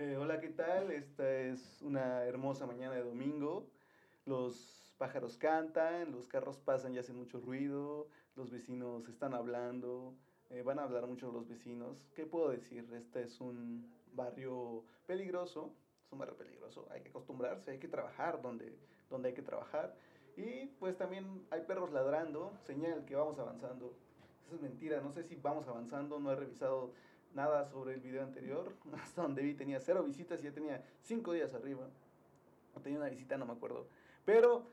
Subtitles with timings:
[0.00, 0.92] Eh, hola, ¿qué tal?
[0.92, 3.66] Esta es una hermosa mañana de domingo.
[4.26, 8.06] Los pájaros cantan, los carros pasan y hacen mucho ruido,
[8.36, 10.14] los vecinos están hablando,
[10.50, 12.06] eh, van a hablar mucho los vecinos.
[12.14, 12.88] ¿Qué puedo decir?
[12.94, 15.74] Este es un barrio peligroso,
[16.06, 18.78] es un barrio peligroso, hay que acostumbrarse, hay que trabajar donde,
[19.10, 19.96] donde hay que trabajar.
[20.36, 23.92] Y pues también hay perros ladrando, señal que vamos avanzando.
[24.46, 26.92] Eso es mentira, no sé si vamos avanzando, no he revisado
[27.34, 28.72] nada sobre el video anterior.
[29.02, 31.88] Hasta donde vi tenía cero visitas y ya tenía cinco días arriba.
[32.82, 33.88] Tenía una visita, no me acuerdo.
[34.24, 34.66] Pero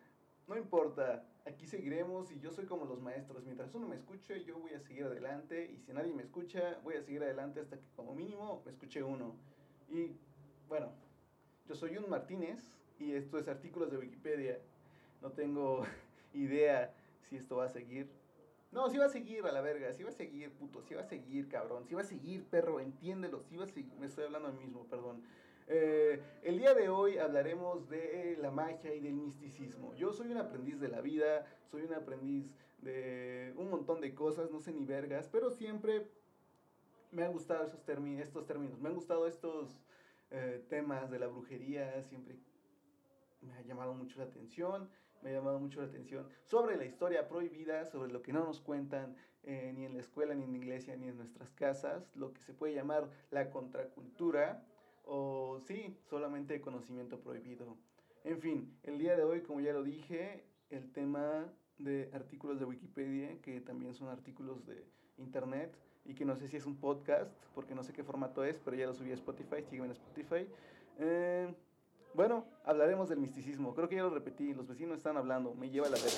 [0.48, 3.44] no importa, aquí seguiremos y yo soy como los maestros.
[3.46, 5.72] Mientras uno me escuche, yo voy a seguir adelante.
[5.72, 9.02] Y si nadie me escucha, voy a seguir adelante hasta que como mínimo me escuche
[9.02, 9.36] uno.
[9.90, 10.16] Y
[10.68, 10.92] bueno,
[11.68, 12.60] yo soy un Martínez
[13.00, 14.60] y esto es artículos de Wikipedia.
[15.22, 15.86] No tengo
[16.34, 18.10] idea si esto va a seguir.
[18.76, 21.00] No, si va a seguir a la verga, si va a seguir, puto, si va
[21.00, 24.26] a seguir, cabrón, si va a seguir, perro, entiéndelo, si va a seguir, me estoy
[24.26, 25.24] hablando a mí mismo, perdón.
[25.68, 29.96] Eh, el día de hoy hablaremos de la magia y del misticismo.
[29.96, 34.52] Yo soy un aprendiz de la vida, soy un aprendiz de un montón de cosas,
[34.52, 36.10] no sé ni vergas, pero siempre
[37.12, 39.86] me han gustado esos términos, estos términos, me han gustado estos
[40.32, 42.36] eh, temas de la brujería, siempre
[43.40, 44.90] me ha llamado mucho la atención,
[45.26, 48.62] me ha llamado mucho la atención sobre la historia prohibida, sobre lo que no nos
[48.62, 52.32] cuentan eh, ni en la escuela, ni en la iglesia, ni en nuestras casas, lo
[52.32, 54.64] que se puede llamar la contracultura,
[55.04, 57.76] o sí, solamente conocimiento prohibido.
[58.24, 62.66] En fin, el día de hoy, como ya lo dije, el tema de artículos de
[62.66, 64.86] Wikipedia, que también son artículos de
[65.18, 68.60] internet, y que no sé si es un podcast, porque no sé qué formato es,
[68.60, 70.48] pero ya lo subí a Spotify, sígueme en Spotify.
[71.00, 71.52] Eh,
[72.16, 73.76] bueno, hablaremos del misticismo.
[73.76, 76.14] Creo que ya lo repetí, los vecinos están hablando, me lleva la verga.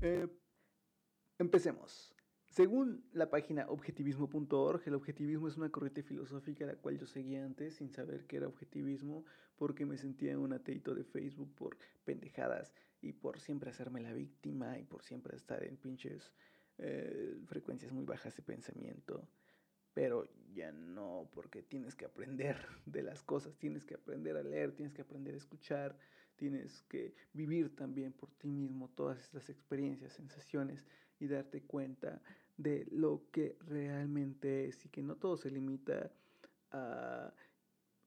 [0.00, 0.28] Eh,
[1.38, 2.14] empecemos.
[2.58, 7.76] Según la página objetivismo.org, el objetivismo es una corriente filosófica la cual yo seguía antes
[7.76, 9.24] sin saber qué era objetivismo
[9.56, 14.76] porque me sentía un ateito de Facebook por pendejadas y por siempre hacerme la víctima
[14.76, 16.32] y por siempre estar en pinches
[16.78, 19.28] eh, frecuencias muy bajas de pensamiento.
[19.94, 22.56] Pero ya no, porque tienes que aprender
[22.86, 25.96] de las cosas, tienes que aprender a leer, tienes que aprender a escuchar,
[26.34, 30.84] tienes que vivir también por ti mismo todas estas experiencias, sensaciones
[31.20, 32.20] y darte cuenta
[32.58, 36.12] de lo que realmente es y que no todo se limita
[36.72, 37.32] a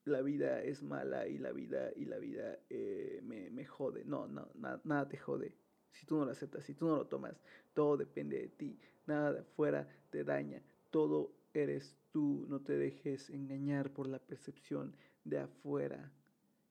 [0.05, 4.03] la vida es mala y la vida y la vida eh, me, me, jode.
[4.05, 4.47] No, no,
[4.83, 5.55] nada te jode.
[5.91, 7.39] Si tú no lo aceptas, si tú no lo tomas,
[7.73, 8.79] todo depende de ti.
[9.05, 10.61] Nada de afuera te daña.
[10.89, 12.45] Todo eres tú.
[12.49, 16.11] No te dejes engañar por la percepción de afuera.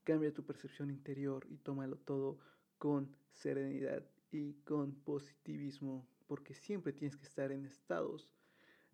[0.04, 2.38] Cambia tu percepción interior y tómalo todo
[2.78, 4.02] con serenidad
[4.32, 8.30] y con positivismo porque siempre tienes que estar en estados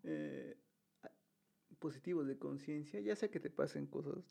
[0.05, 0.57] eh,
[1.79, 4.25] positivos de conciencia, ya sea que te pasen cosas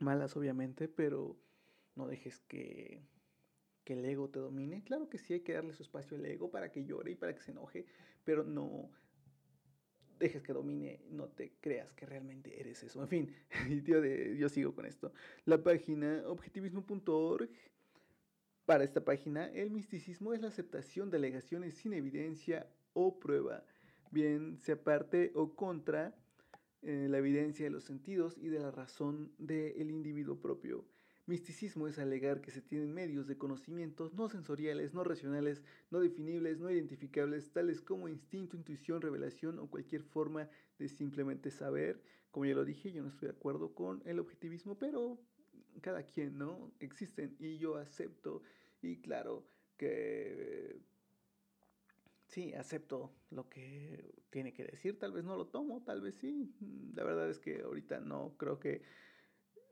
[0.00, 1.36] malas obviamente, pero
[1.94, 3.06] no dejes que,
[3.84, 4.82] que el ego te domine.
[4.82, 7.32] Claro que sí hay que darle su espacio al ego para que llore y para
[7.32, 7.86] que se enoje,
[8.24, 8.90] pero no
[10.18, 13.02] dejes que domine, no te creas que realmente eres eso.
[13.02, 13.36] En fin,
[14.36, 15.12] yo sigo con esto.
[15.44, 17.48] La página objetivismo.org
[18.64, 23.64] para esta página, el misticismo es la aceptación de alegaciones sin evidencia o prueba,
[24.10, 26.14] bien sea parte o contra
[26.82, 30.84] eh, la evidencia de los sentidos y de la razón del individuo propio.
[31.26, 36.58] Misticismo es alegar que se tienen medios de conocimientos no sensoriales, no racionales, no definibles,
[36.58, 40.48] no identificables, tales como instinto, intuición, revelación o cualquier forma
[40.78, 42.02] de simplemente saber.
[42.32, 45.20] Como ya lo dije, yo no estoy de acuerdo con el objetivismo, pero
[45.80, 46.72] cada quien, ¿no?
[46.80, 48.42] Existen y yo acepto
[48.80, 49.46] y claro
[49.76, 50.80] que
[52.26, 56.54] sí, acepto lo que tiene que decir, tal vez no lo tomo, tal vez sí.
[56.94, 58.82] La verdad es que ahorita no creo que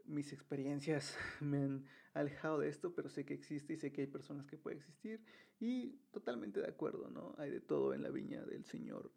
[0.04, 4.06] mis experiencias me han alejado de esto, pero sé que existe y sé que hay
[4.06, 5.24] personas que puede existir
[5.58, 7.34] y totalmente de acuerdo, ¿no?
[7.38, 9.12] Hay de todo en la viña del Señor.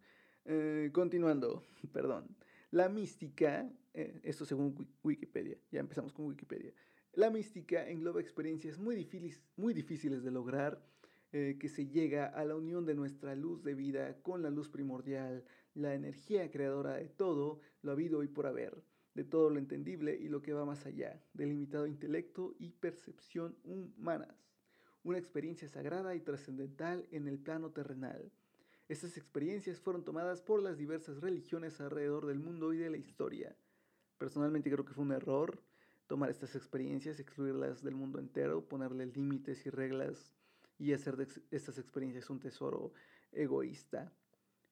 [0.45, 2.35] Eh, continuando, perdón.
[2.73, 6.73] La mística, eh, esto según Wikipedia, ya empezamos con Wikipedia.
[7.13, 10.83] La mística engloba experiencias muy, difíciles, muy difíciles de lograr,
[11.33, 14.69] eh, que se llega a la unión de nuestra luz de vida con la luz
[14.69, 18.83] primordial, la energía creadora de todo lo habido y por haber,
[19.13, 23.55] de todo lo entendible y lo que va más allá, del limitado intelecto y percepción
[23.65, 24.49] humanas.
[25.03, 28.31] Una experiencia sagrada y trascendental en el plano terrenal
[28.89, 33.55] estas experiencias fueron tomadas por las diversas religiones alrededor del mundo y de la historia.
[34.17, 35.61] Personalmente creo que fue un error
[36.07, 40.33] tomar estas experiencias, excluirlas del mundo entero, ponerle límites y reglas
[40.77, 42.93] y hacer de estas experiencias un tesoro
[43.31, 44.13] egoísta.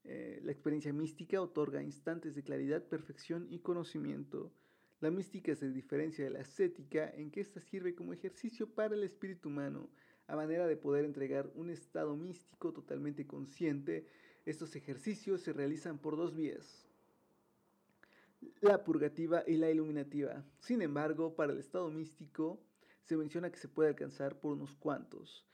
[0.03, 4.51] Eh, la experiencia mística otorga instantes de claridad, perfección y conocimiento.
[4.99, 9.03] La mística se diferencia de la ascética en que ésta sirve como ejercicio para el
[9.03, 9.89] espíritu humano,
[10.31, 14.07] a manera de poder entregar un estado místico totalmente consciente.
[14.45, 16.87] Estos ejercicios se realizan por dos vías,
[18.61, 20.45] la purgativa y la iluminativa.
[20.59, 22.63] Sin embargo, para el estado místico
[23.03, 25.45] se menciona que se puede alcanzar por unos cuantos.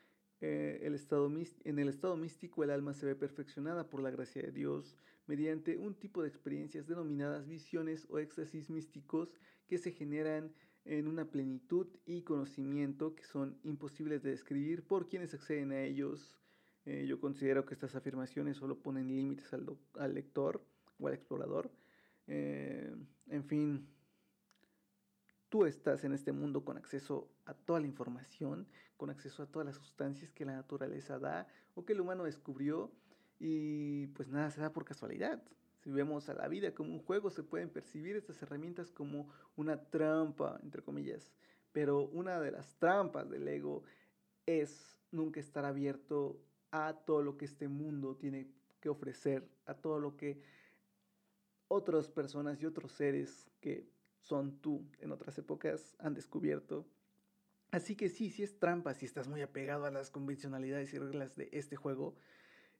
[0.42, 4.44] Eh, el estado en el estado místico el alma se ve perfeccionada por la gracia
[4.44, 4.96] de Dios
[5.26, 9.34] mediante un tipo de experiencias denominadas visiones o éxtasis místicos
[9.68, 10.54] que se generan
[10.88, 16.40] en una plenitud y conocimiento que son imposibles de describir por quienes acceden a ellos.
[16.86, 20.64] Eh, yo considero que estas afirmaciones solo ponen límites al, al lector
[21.00, 21.70] o al explorador
[22.28, 22.94] eh,
[23.28, 23.88] en fin,
[25.50, 28.68] tú estás en este mundo con acceso a toda la información,
[28.98, 32.92] con acceso a todas las sustancias que la naturaleza da o que el humano descubrió
[33.40, 35.42] y pues nada se da por casualidad.
[35.88, 39.90] Si vemos a la vida como un juego, se pueden percibir estas herramientas como una
[39.90, 41.32] trampa, entre comillas.
[41.72, 43.84] Pero una de las trampas del ego
[44.46, 46.42] es nunca estar abierto
[46.72, 48.52] a todo lo que este mundo tiene
[48.82, 50.42] que ofrecer, a todo lo que
[51.70, 53.88] otras personas y otros seres que
[54.20, 56.86] son tú en otras épocas han descubierto.
[57.72, 61.38] Así que sí, sí es trampa si estás muy apegado a las convencionalidades y reglas
[61.38, 62.18] de este juego.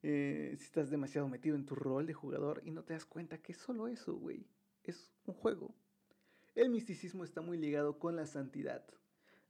[0.04, 3.40] Eh, si estás demasiado metido en tu rol de jugador y no te das cuenta
[3.40, 4.46] que es solo eso, güey.
[4.84, 5.74] Es un juego.
[6.56, 8.86] El misticismo está muy ligado con la santidad.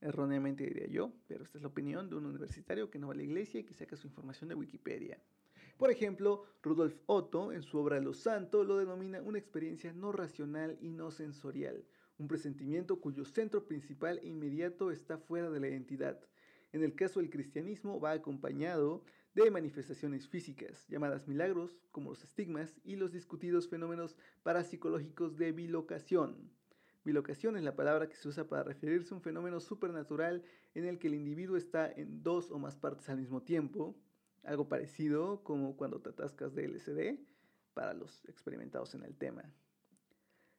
[0.01, 3.17] Erróneamente diría yo, pero esta es la opinión de un universitario que no va a
[3.17, 5.19] la iglesia y que saca su información de Wikipedia.
[5.77, 10.77] Por ejemplo, Rudolf Otto, en su obra Lo Santo, lo denomina una experiencia no racional
[10.81, 11.85] y no sensorial,
[12.17, 16.19] un presentimiento cuyo centro principal e inmediato está fuera de la identidad.
[16.73, 19.03] En el caso del cristianismo va acompañado
[19.43, 26.51] de manifestaciones físicas, llamadas milagros, como los estigmas y los discutidos fenómenos parapsicológicos de bilocación.
[27.03, 30.43] Bilocación es la palabra que se usa para referirse a un fenómeno supernatural
[30.73, 33.95] en el que el individuo está en dos o más partes al mismo tiempo,
[34.43, 37.19] algo parecido como cuando te atascas de LSD
[37.73, 39.43] para los experimentados en el tema.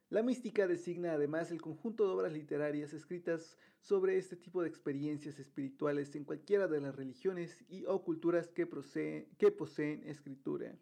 [0.09, 5.37] La mística designa además el conjunto de obras literarias escritas sobre este tipo de experiencias
[5.37, 8.67] espirituales en cualquiera de las religiones y o culturas que,
[9.37, 10.75] que poseen escritura.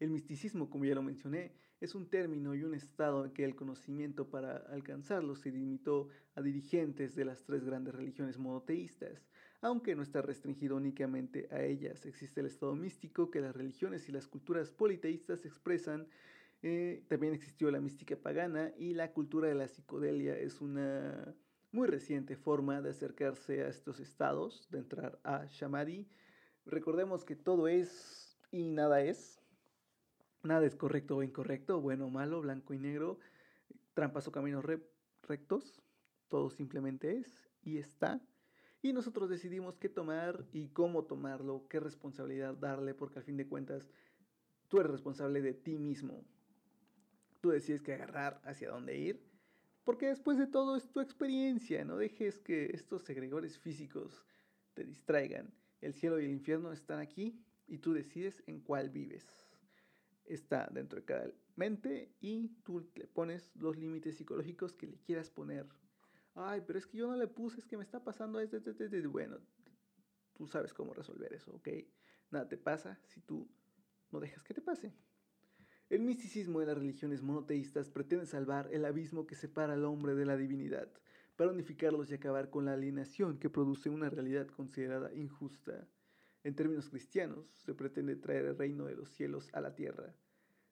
[0.00, 3.54] El misticismo, como ya lo mencioné, es un término y un estado en que el
[3.54, 9.28] conocimiento para alcanzarlo se limitó a dirigentes de las tres grandes religiones monoteístas,
[9.60, 12.06] aunque no está restringido únicamente a ellas.
[12.06, 16.08] Existe el estado místico que las religiones y las culturas politeístas expresan.
[16.66, 21.36] Eh, también existió la mística pagana y la cultura de la psicodelia es una
[21.72, 26.08] muy reciente forma de acercarse a estos estados, de entrar a Shamadi.
[26.64, 29.42] Recordemos que todo es y nada es.
[30.42, 33.18] Nada es correcto o incorrecto, bueno o malo, blanco y negro,
[33.92, 34.64] trampas o caminos
[35.20, 35.82] rectos.
[36.30, 38.22] Todo simplemente es y está.
[38.80, 43.48] Y nosotros decidimos qué tomar y cómo tomarlo, qué responsabilidad darle, porque al fin de
[43.48, 43.86] cuentas
[44.68, 46.24] tú eres responsable de ti mismo.
[47.44, 49.22] Tú decides qué agarrar, hacia dónde ir,
[49.84, 51.84] porque después de todo es tu experiencia.
[51.84, 54.24] No dejes que estos segregores físicos
[54.72, 55.52] te distraigan.
[55.82, 59.26] El cielo y el infierno están aquí y tú decides en cuál vives.
[60.24, 65.28] Está dentro de cada mente y tú le pones los límites psicológicos que le quieras
[65.28, 65.66] poner
[66.34, 68.58] ay, pero es que yo no le puse, es que me está pasando esto,
[69.10, 69.36] bueno,
[70.32, 71.68] tú sabes cómo resolver eso, ¿ok?
[72.30, 73.46] Nada te pasa si tú
[74.10, 74.94] no dejas que te pase.
[75.94, 80.26] El misticismo de las religiones monoteístas pretende salvar el abismo que separa al hombre de
[80.26, 80.88] la divinidad,
[81.36, 85.86] para unificarlos y acabar con la alienación que produce una realidad considerada injusta.
[86.42, 90.12] En términos cristianos, se pretende traer el reino de los cielos a la tierra.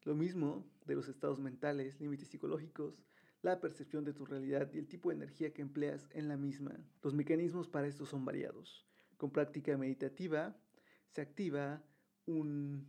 [0.02, 3.04] Lo mismo de los estados mentales, límites psicológicos,
[3.42, 6.76] la percepción de tu realidad y el tipo de energía que empleas en la misma.
[7.00, 8.88] Los mecanismos para esto son variados.
[9.18, 10.56] Con práctica meditativa
[11.06, 11.80] se activa
[12.26, 12.88] un,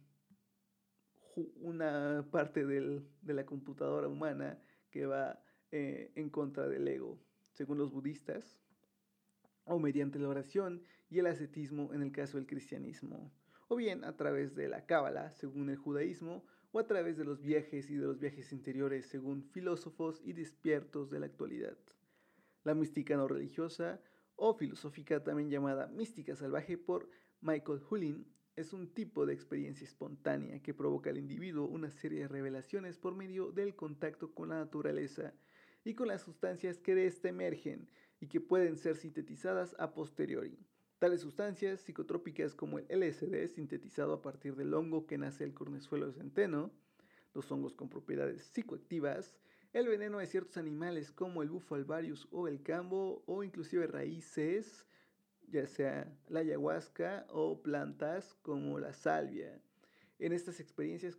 [1.35, 4.59] una parte del, de la computadora humana
[4.89, 7.19] que va eh, en contra del ego,
[7.51, 8.59] según los budistas,
[9.65, 13.31] o mediante la oración y el ascetismo en el caso del cristianismo,
[13.67, 17.41] o bien a través de la cábala, según el judaísmo, o a través de los
[17.41, 21.77] viajes y de los viajes interiores según filósofos y despiertos de la actualidad.
[22.63, 24.01] La mística no religiosa
[24.35, 27.09] o filosófica, también llamada mística salvaje por
[27.41, 28.25] Michael Hullin,
[28.55, 33.15] es un tipo de experiencia espontánea que provoca al individuo una serie de revelaciones por
[33.15, 35.33] medio del contacto con la naturaleza
[35.83, 40.57] y con las sustancias que de ésta emergen y que pueden ser sintetizadas a posteriori.
[40.99, 46.07] Tales sustancias psicotrópicas como el LSD, sintetizado a partir del hongo que nace el cornezuelo
[46.07, 46.71] de centeno,
[47.33, 49.35] los hongos con propiedades psicoactivas,
[49.73, 54.85] el veneno de ciertos animales como el bufo alvarius o el cambo, o inclusive raíces,
[55.49, 59.59] ya sea la ayahuasca o plantas como la salvia.
[60.19, 61.17] En estas experiencias,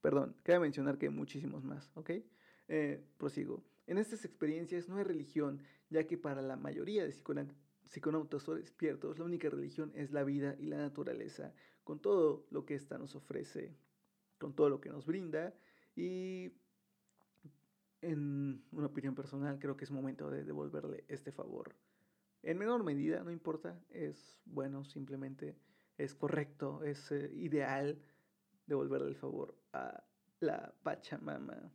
[0.00, 2.10] perdón, cabe mencionar que hay muchísimos más, ¿ok?
[2.68, 3.64] Eh, prosigo.
[3.86, 7.12] En estas experiencias no hay religión, ya que para la mayoría de
[7.84, 11.52] psiconautas o despiertos, la única religión es la vida y la naturaleza,
[11.84, 13.74] con todo lo que ésta nos ofrece,
[14.38, 15.54] con todo lo que nos brinda
[15.94, 16.52] y
[18.02, 21.74] en una opinión personal, creo que es momento de devolverle este favor.
[22.42, 25.56] En menor medida, no importa, es bueno, simplemente
[25.96, 28.02] es correcto, es eh, ideal
[28.66, 30.02] devolverle el favor a
[30.40, 31.72] la Pachamama.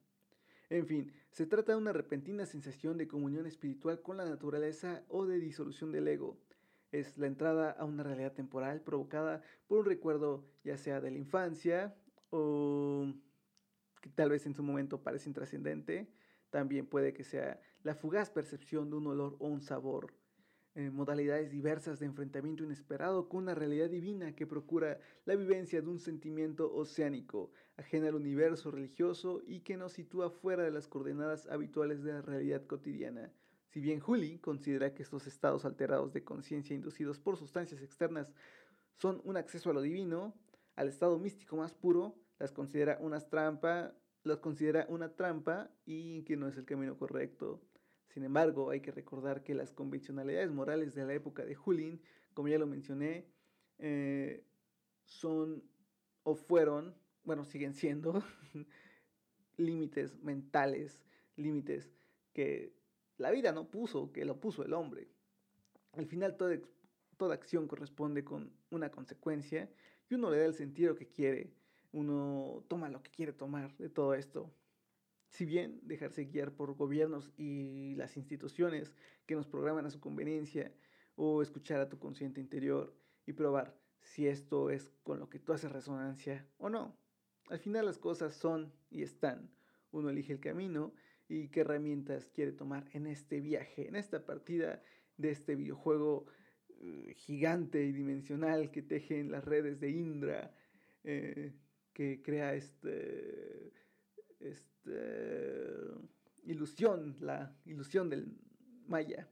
[0.70, 5.26] En fin, se trata de una repentina sensación de comunión espiritual con la naturaleza o
[5.26, 6.38] de disolución del ego.
[6.92, 11.18] Es la entrada a una realidad temporal provocada por un recuerdo ya sea de la
[11.18, 11.96] infancia
[12.30, 13.14] o
[14.02, 16.12] que tal vez en su momento parece intrascendente,
[16.50, 20.14] también puede que sea la fugaz percepción de un olor o un sabor.
[20.78, 25.88] Eh, modalidades diversas de enfrentamiento inesperado con una realidad divina que procura la vivencia de
[25.88, 31.48] un sentimiento oceánico, ajeno al universo religioso y que nos sitúa fuera de las coordenadas
[31.48, 33.34] habituales de la realidad cotidiana.
[33.70, 38.32] Si bien Juli considera que estos estados alterados de conciencia inducidos por sustancias externas
[38.98, 40.36] son un acceso a lo divino,
[40.76, 46.38] al estado místico más puro, las considera una trampa, las considera una trampa y que
[46.38, 47.67] no es el camino correcto.
[48.18, 52.02] Sin embargo, hay que recordar que las convencionalidades morales de la época de Julin,
[52.34, 53.28] como ya lo mencioné,
[53.78, 54.44] eh,
[55.06, 55.64] son
[56.24, 58.24] o fueron, bueno, siguen siendo
[59.58, 61.06] límites mentales,
[61.36, 61.92] límites
[62.34, 62.74] que
[63.20, 65.10] la vida no puso, que lo puso el hombre.
[65.92, 66.58] Al final toda,
[67.18, 69.70] toda acción corresponde con una consecuencia
[70.10, 71.54] y uno le da el sentido que quiere
[71.92, 74.52] uno toma lo que quiere tomar de todo esto.
[75.30, 78.94] Si bien dejarse guiar por gobiernos y las instituciones
[79.26, 80.72] que nos programan a su conveniencia,
[81.18, 85.52] o escuchar a tu consciente interior y probar si esto es con lo que tú
[85.52, 86.96] haces resonancia o no.
[87.50, 89.50] Al final las cosas son y están.
[89.92, 90.94] Uno elige el camino
[91.28, 94.82] y qué herramientas quiere tomar en este viaje, en esta partida
[95.18, 96.28] de este videojuego
[96.70, 100.54] eh, gigante y dimensional que teje en las redes de Indra.
[101.04, 101.54] Eh,
[101.94, 103.74] que crea este,
[104.40, 105.72] este,
[106.44, 108.38] ilusión, la ilusión del
[108.88, 109.28] Maya,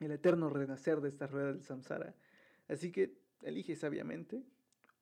[0.00, 2.14] el eterno renacer de esta rueda del samsara.
[2.68, 4.42] Así que elige sabiamente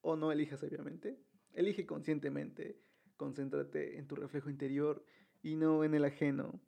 [0.02, 1.18] o no elija sabiamente,
[1.54, 2.78] elige conscientemente,
[3.16, 5.04] concéntrate en tu reflejo interior
[5.42, 6.60] y no en el ajeno.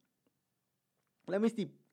[1.27, 1.41] La,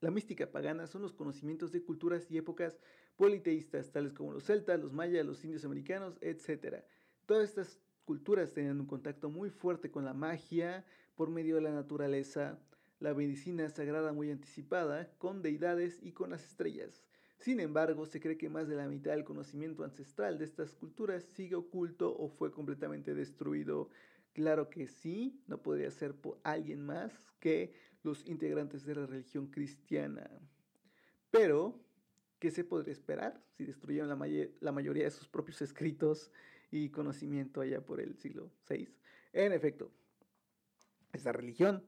[0.00, 2.78] la, mística pagana son los conocimientos de culturas y épocas
[3.16, 6.84] politeístas, tales como los celtas, los mayas, los indios americanos, etc.
[7.26, 10.84] Todas estas culturas tenían un contacto muy fuerte con la magia
[11.14, 12.58] por medio de la naturaleza,
[13.00, 17.04] la medicina sagrada muy anticipada, con deidades y con las estrellas.
[17.38, 21.24] Sin embargo, se cree que más de la mitad del conocimiento ancestral de estas culturas
[21.24, 23.90] sigue oculto o fue completamente destruido.
[24.32, 29.48] Claro que sí, no podría ser por alguien más que los integrantes de la religión
[29.48, 30.30] cristiana.
[31.30, 31.80] Pero,
[32.38, 34.18] ¿qué se podría esperar si destruyeron la,
[34.60, 36.30] la mayoría de sus propios escritos?
[36.70, 38.88] Y conocimiento allá por el siglo VI.
[39.32, 39.90] En efecto,
[41.12, 41.84] esta religión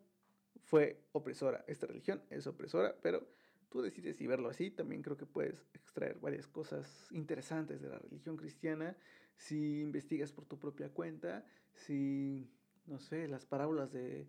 [0.65, 1.65] fue opresora.
[1.67, 3.27] Esta religión es opresora, pero
[3.69, 4.71] tú decides si verlo así.
[4.71, 8.97] También creo que puedes extraer varias cosas interesantes de la religión cristiana
[9.37, 12.51] si investigas por tu propia cuenta, si,
[12.87, 14.27] no sé, las parábolas de,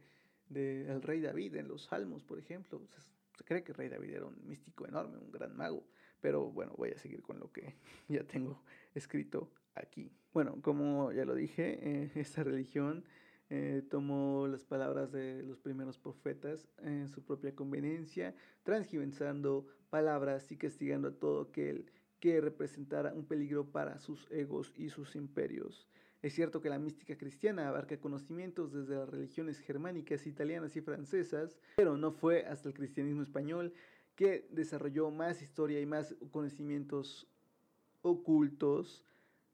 [0.49, 2.81] el rey David en los Salmos, por ejemplo.
[2.89, 5.85] Se, cree que el rey David era un místico enorme, un gran mago,
[6.19, 7.75] pero bueno, voy a seguir con lo que
[8.07, 8.63] ya tengo
[8.97, 10.11] escrito aquí.
[10.33, 13.05] Bueno, como ya lo dije, eh, esta religión
[13.49, 20.57] eh, tomó las palabras de los primeros profetas en su propia conveniencia, transgiversando palabras y
[20.57, 25.87] castigando a todo aquel que representara un peligro para sus egos y sus imperios.
[26.21, 31.59] Es cierto que la mística cristiana abarca conocimientos desde las religiones germánicas, italianas y francesas,
[31.75, 33.73] pero no fue hasta el cristianismo español
[34.15, 37.27] que desarrolló más historia y más conocimientos
[38.01, 39.05] ocultos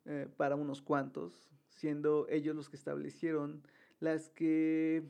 [0.06, 3.64] eh, para unos cuantos, siendo ellos los que establecieron
[4.00, 5.04] las que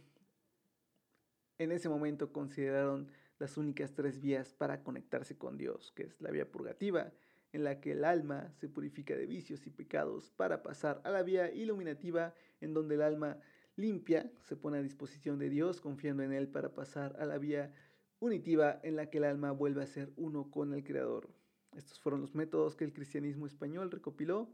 [1.58, 3.10] en ese momento consideraron
[3.40, 7.12] las únicas tres vías para conectarse con Dios, que es la vía purgativa,
[7.52, 11.24] en la que el alma se purifica de vicios y pecados para pasar a la
[11.24, 13.40] vía iluminativa, en donde el alma
[13.76, 17.74] limpia se pone a disposición de Dios, confiando en Él para pasar a la vía
[18.20, 21.30] unitiva, en la que el alma vuelve a ser uno con el Creador.
[21.76, 24.50] Estos fueron los métodos que el cristianismo español recopiló,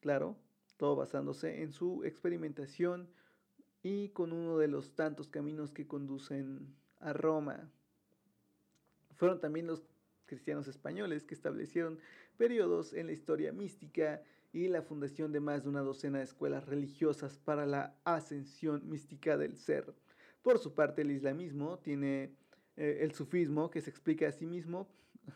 [0.00, 0.36] claro,
[0.76, 3.08] todo basándose en su experimentación
[3.82, 7.70] y con uno de los tantos caminos que conducen a Roma.
[9.16, 9.82] Fueron también los
[10.26, 11.98] cristianos españoles que establecieron
[12.36, 16.64] periodos en la historia mística y la fundación de más de una docena de escuelas
[16.66, 19.92] religiosas para la ascensión mística del ser.
[20.42, 22.34] Por su parte, el islamismo tiene
[22.76, 24.88] eh, el sufismo, que se explica a sí mismo,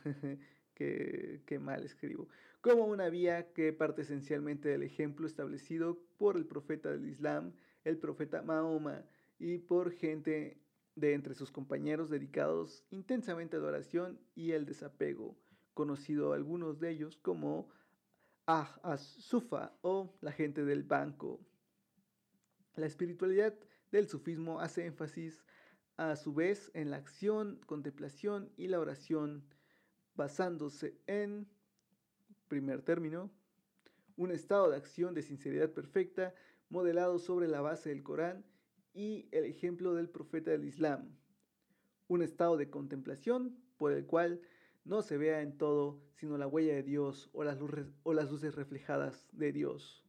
[0.78, 2.28] que, mal escribo,
[2.61, 7.52] como una vía que parte esencialmente del ejemplo establecido por el profeta del Islam,
[7.85, 9.04] el profeta Mahoma,
[9.38, 10.61] y por gente
[10.97, 15.37] de entre sus compañeros dedicados intensamente a la oración y el desapego,
[15.75, 17.68] conocido algunos de ellos como
[18.47, 21.40] Ah As-Sufa o la gente del banco.
[22.75, 23.54] La espiritualidad
[23.92, 25.44] del sufismo hace énfasis
[25.97, 29.44] a su vez en la acción, contemplación y la oración,
[30.18, 31.46] basándose en,
[32.48, 33.30] primer término,
[34.16, 36.34] un estado de acción de sinceridad perfecta
[36.70, 38.44] modelado sobre la base del Corán
[38.92, 41.16] y el ejemplo del profeta del Islam.
[42.08, 44.40] Un estado de contemplación por el cual
[44.84, 48.28] no se vea en todo sino la huella de Dios o las, luces, o las
[48.28, 50.04] luces reflejadas de Dios.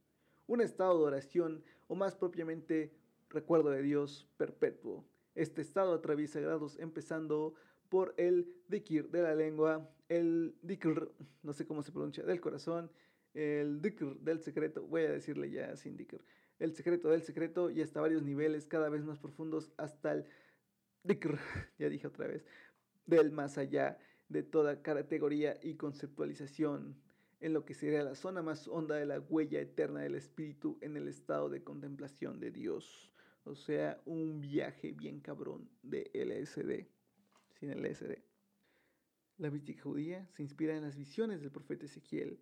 [0.48, 2.92] Un estado de oración o más propiamente
[3.28, 5.04] recuerdo de Dios perpetuo.
[5.36, 7.54] Este estado atraviesa grados empezando
[7.90, 12.90] por el dikir de la lengua, el dikr, no sé cómo se pronuncia, del corazón,
[13.34, 16.24] el dikr del secreto, voy a decirle ya sin dikr,
[16.58, 20.24] el secreto del secreto y hasta varios niveles cada vez más profundos hasta el
[21.02, 21.38] dikr,
[21.78, 22.46] ya dije otra vez,
[23.06, 26.96] del más allá de toda categoría y conceptualización
[27.40, 30.96] en lo que sería la zona más honda de la huella eterna del espíritu en
[30.96, 33.10] el estado de contemplación de Dios.
[33.44, 36.86] O sea, un viaje bien cabrón de LSD,
[37.60, 38.18] LSD.
[39.38, 42.40] La mística judía se inspira en las visiones del profeta Ezequiel,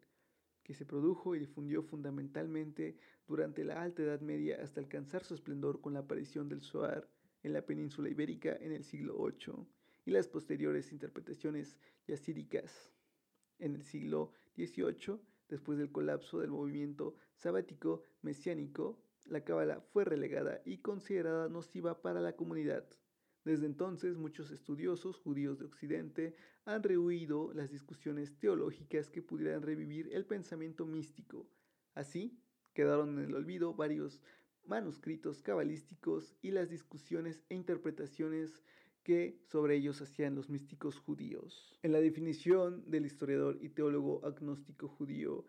[0.62, 5.80] que se produjo y difundió fundamentalmente durante la Alta Edad Media hasta alcanzar su esplendor
[5.80, 7.08] con la aparición del Zohar
[7.42, 9.66] en la península ibérica en el siglo VIII
[10.04, 12.92] y las posteriores interpretaciones yacíricas
[13.58, 20.62] en el siglo XVIII, después del colapso del movimiento sabático mesiánico la cábala fue relegada
[20.64, 22.84] y considerada nociva para la comunidad.
[23.48, 30.10] Desde entonces, muchos estudiosos judíos de Occidente han rehuido las discusiones teológicas que pudieran revivir
[30.12, 31.48] el pensamiento místico.
[31.94, 32.38] Así,
[32.74, 34.20] quedaron en el olvido varios
[34.66, 38.62] manuscritos cabalísticos y las discusiones e interpretaciones
[39.02, 41.74] que sobre ellos hacían los místicos judíos.
[41.82, 45.46] En la definición del historiador y teólogo agnóstico judío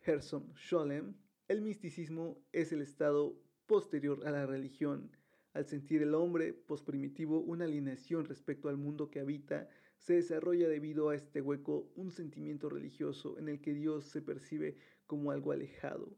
[0.00, 1.14] Gerson Scholem,
[1.46, 5.12] el misticismo es el estado posterior a la religión.
[5.58, 9.68] Al sentir el hombre posprimitivo una alineación respecto al mundo que habita,
[9.98, 14.76] se desarrolla debido a este hueco un sentimiento religioso en el que Dios se percibe
[15.08, 16.16] como algo alejado,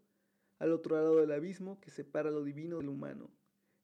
[0.59, 3.31] al otro lado del abismo que separa lo divino del humano.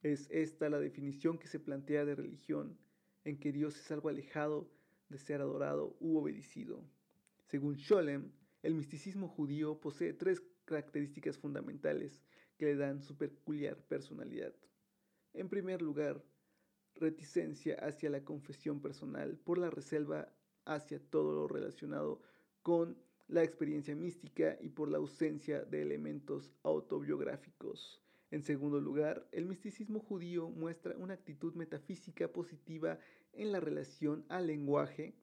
[0.02, 2.76] Es esta la definición que se plantea de religión,
[3.24, 4.70] en que Dios es algo alejado
[5.08, 6.84] de ser adorado u obedecido.
[7.46, 8.30] Según Scholem,
[8.62, 12.22] el misticismo judío posee tres características fundamentales
[12.58, 14.52] que le dan su peculiar personalidad.
[15.36, 16.24] En primer lugar,
[16.94, 20.32] reticencia hacia la confesión personal por la reserva
[20.64, 22.22] hacia todo lo relacionado
[22.62, 22.96] con
[23.28, 28.02] la experiencia mística y por la ausencia de elementos autobiográficos.
[28.30, 32.98] En segundo lugar, el misticismo judío muestra una actitud metafísica positiva
[33.34, 35.14] en la relación al lenguaje,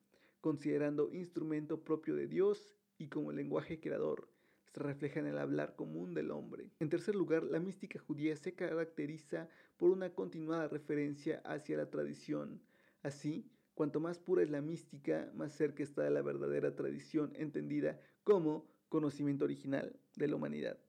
[0.41, 4.29] considerando instrumento propio de Dios y como lenguaje creador,
[4.73, 6.71] se refleja en el hablar común del hombre.
[6.79, 12.59] En tercer lugar, la mística judía se caracteriza por una continuada referencia hacia la tradición.
[13.03, 18.01] Así, cuanto más pura es la mística, más cerca está de la verdadera tradición entendida
[18.23, 20.79] como conocimiento original de la humanidad.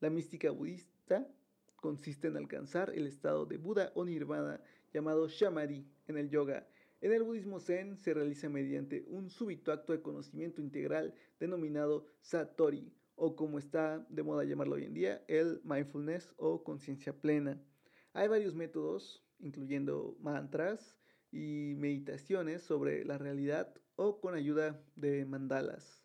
[0.00, 1.28] La mística budista
[1.76, 4.62] consiste en alcanzar el estado de Buda o Nirvana
[4.94, 6.66] llamado Shamadhi en el yoga.
[7.02, 12.94] En el budismo zen se realiza mediante un súbito acto de conocimiento integral denominado Satori
[13.22, 17.62] o como está de moda llamarlo hoy en día, el mindfulness o conciencia plena.
[18.14, 20.96] Hay varios métodos, incluyendo mantras
[21.30, 26.02] y meditaciones sobre la realidad o con ayuda de mandalas.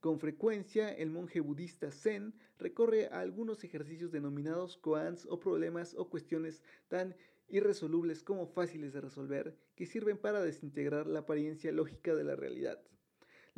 [0.00, 6.64] Con frecuencia, el monje budista Zen recorre algunos ejercicios denominados koans o problemas o cuestiones
[6.88, 7.14] tan
[7.46, 12.82] irresolubles como fáciles de resolver que sirven para desintegrar la apariencia lógica de la realidad.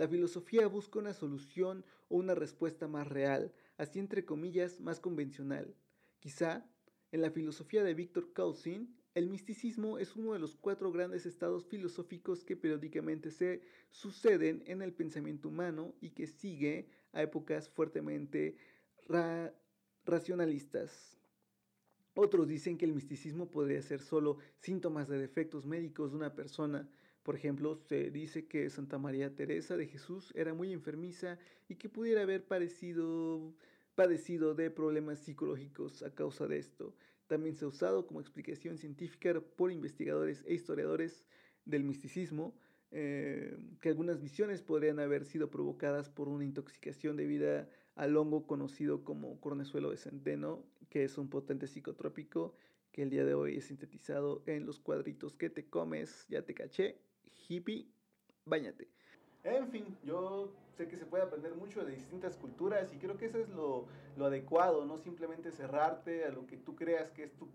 [0.02, 5.76] La filosofía busca una solución o una respuesta más real, así entre comillas más convencional.
[6.18, 6.66] Quizá,
[7.12, 11.66] en la filosofía de Víctor Cousin, El misticismo es uno de los cuatro grandes estados
[11.66, 13.60] filosóficos que periódicamente se
[13.90, 18.56] suceden en el pensamiento humano y que sigue a épocas fuertemente
[20.06, 21.18] racionalistas.
[22.14, 26.88] Otros dicen que el misticismo podría ser solo síntomas de defectos médicos de una persona.
[27.22, 31.88] Por ejemplo, se dice que Santa María Teresa de Jesús era muy enfermiza y que
[31.88, 33.54] pudiera haber padecido
[34.56, 36.94] de problemas psicológicos a causa de esto.
[37.28, 41.24] También se ha usado como explicación científica por investigadores e historiadores
[41.64, 42.54] del misticismo
[42.94, 49.02] eh, que algunas visiones podrían haber sido provocadas por una intoxicación debida al hongo conocido
[49.02, 52.54] como cornezuelo de centeno, que es un potente psicotrópico
[52.90, 56.52] que el día de hoy es sintetizado en los cuadritos que te comes, ya te
[56.52, 56.98] caché,
[57.52, 57.86] hippie,
[58.44, 58.88] bañate.
[59.44, 63.26] En fin, yo sé que se puede aprender mucho de distintas culturas y creo que
[63.26, 63.86] eso es lo,
[64.16, 67.48] lo adecuado, no simplemente cerrarte a lo que tú creas que es tu,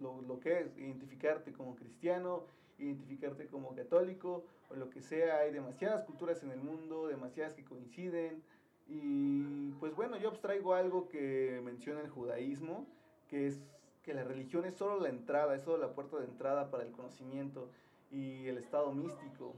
[0.00, 2.44] lo, lo, que es, identificarte como cristiano,
[2.78, 5.38] identificarte como católico o lo que sea.
[5.38, 8.42] Hay demasiadas culturas en el mundo, demasiadas que coinciden.
[8.88, 12.86] Y pues bueno, yo abstraigo algo que menciona el judaísmo,
[13.28, 13.60] que es
[14.02, 16.90] que la religión es solo la entrada, es solo la puerta de entrada para el
[16.90, 17.70] conocimiento
[18.12, 19.56] y el estado místico.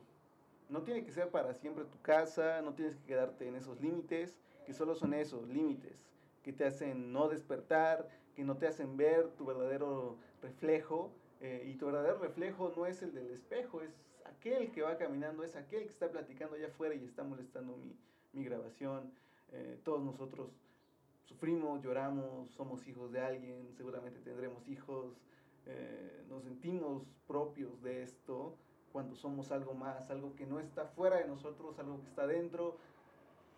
[0.71, 4.39] No tiene que ser para siempre tu casa, no tienes que quedarte en esos límites,
[4.65, 6.09] que solo son esos límites,
[6.43, 11.13] que te hacen no despertar, que no te hacen ver tu verdadero reflejo.
[11.41, 13.93] Eh, y tu verdadero reflejo no es el del espejo, es
[14.25, 17.95] aquel que va caminando, es aquel que está platicando allá afuera y está molestando mi,
[18.33, 19.13] mi grabación.
[19.53, 20.51] Eh, todos nosotros
[21.25, 25.21] sufrimos, lloramos, somos hijos de alguien, seguramente tendremos hijos,
[25.67, 28.57] eh, nos sentimos propios de esto
[28.93, 32.77] cuando somos algo más, algo que no está fuera de nosotros, algo que está dentro,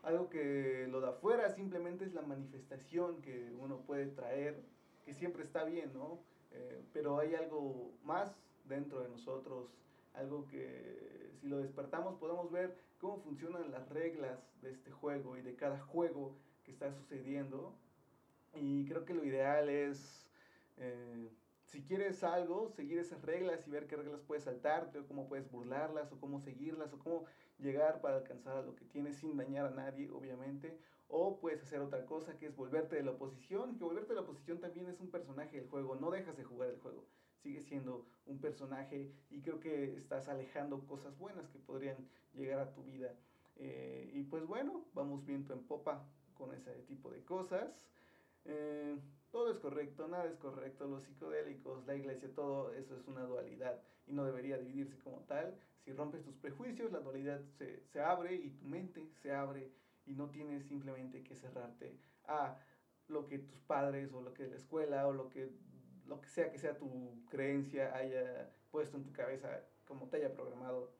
[0.02, 4.62] algo que lo da afuera simplemente es la manifestación que uno puede traer,
[5.04, 6.20] que siempre está bien, ¿no?
[6.52, 9.68] Eh, pero hay algo más dentro de nosotros,
[10.14, 15.42] algo que si lo despertamos podemos ver cómo funcionan las reglas de este juego y
[15.42, 17.74] de cada juego que está sucediendo.
[18.54, 20.26] Y creo que lo ideal es
[20.78, 21.28] eh,
[21.76, 25.50] si quieres algo, seguir esas reglas y ver qué reglas puedes saltarte, o cómo puedes
[25.50, 27.26] burlarlas, o cómo seguirlas, o cómo
[27.58, 30.78] llegar para alcanzar a lo que tienes sin dañar a nadie, obviamente.
[31.08, 34.22] O puedes hacer otra cosa que es volverte de la oposición, que volverte de la
[34.22, 37.04] oposición también es un personaje del juego, no dejas de jugar el juego,
[37.42, 42.72] sigue siendo un personaje y creo que estás alejando cosas buenas que podrían llegar a
[42.72, 43.14] tu vida.
[43.56, 47.70] Eh, y pues bueno, vamos viento en popa con ese tipo de cosas.
[48.46, 48.96] Eh,
[49.36, 53.78] todo es correcto, nada es correcto, los psicodélicos, la iglesia, todo eso es una dualidad
[54.06, 55.54] y no debería dividirse como tal.
[55.84, 59.70] Si rompes tus prejuicios, la dualidad se, se abre y tu mente se abre
[60.06, 62.56] y no tienes simplemente que cerrarte a
[63.08, 65.50] lo que tus padres o lo que la escuela o lo que,
[66.06, 69.50] lo que sea que sea tu creencia haya puesto en tu cabeza
[69.84, 70.92] como te haya programado.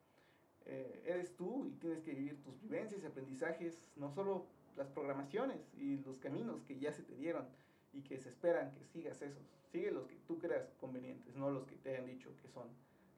[0.67, 4.45] Eh, eres tú y tienes que vivir tus vivencias y aprendizajes, no solo
[4.77, 7.47] las programaciones y los caminos que ya se te dieron
[7.97, 9.43] y que se esperan que sigas esos.
[9.73, 12.69] Sigue los que tú creas convenientes, no los que te hayan dicho que son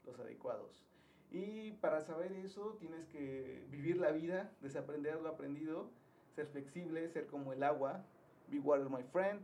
[0.07, 0.85] los adecuados.
[1.31, 5.91] Y para saber eso tienes que vivir la vida, desaprender lo aprendido,
[6.35, 8.05] ser flexible, ser como el agua,
[8.49, 9.41] be water my friend.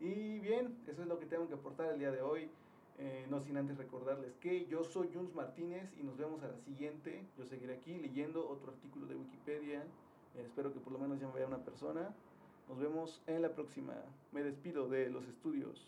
[0.00, 2.50] Y bien, eso es lo que tengo que aportar el día de hoy.
[2.98, 6.58] Eh, no sin antes recordarles que yo soy Juns Martínez y nos vemos a la
[6.58, 7.24] siguiente.
[7.38, 9.80] Yo seguiré aquí leyendo otro artículo de Wikipedia.
[10.34, 12.14] Eh, espero que por lo menos ya me vea una persona.
[12.68, 13.94] Nos vemos en la próxima.
[14.32, 15.86] Me despido de los estudios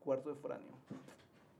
[0.00, 0.70] Cuarto de Foráneo.